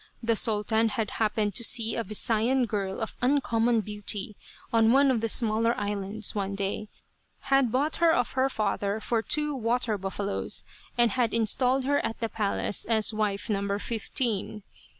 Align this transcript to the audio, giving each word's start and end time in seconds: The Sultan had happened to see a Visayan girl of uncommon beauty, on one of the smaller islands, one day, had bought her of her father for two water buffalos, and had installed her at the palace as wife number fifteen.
The 0.23 0.35
Sultan 0.35 0.89
had 0.89 1.11
happened 1.21 1.53
to 1.53 1.63
see 1.63 1.95
a 1.95 2.03
Visayan 2.03 2.65
girl 2.65 3.01
of 3.01 3.15
uncommon 3.21 3.81
beauty, 3.81 4.35
on 4.73 4.91
one 4.91 5.11
of 5.11 5.21
the 5.21 5.29
smaller 5.29 5.79
islands, 5.79 6.33
one 6.33 6.55
day, 6.55 6.89
had 7.53 7.71
bought 7.71 7.97
her 7.97 8.11
of 8.11 8.31
her 8.31 8.49
father 8.49 8.99
for 8.99 9.21
two 9.21 9.53
water 9.53 9.99
buffalos, 9.99 10.63
and 10.97 11.11
had 11.11 11.35
installed 11.35 11.83
her 11.85 12.03
at 12.03 12.19
the 12.19 12.29
palace 12.29 12.83
as 12.83 13.13
wife 13.13 13.47
number 13.47 13.77
fifteen. 13.77 14.63